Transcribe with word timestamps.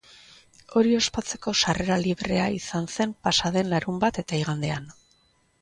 Hori 0.79 0.93
ospatzeko 0.99 1.53
sarrera 1.65 1.99
librea 2.05 2.47
izan 2.55 2.89
zen 2.97 3.15
pasa 3.29 3.53
den 3.59 3.73
larunbat 3.75 4.21
eta 4.25 4.41
igandean. 4.41 4.91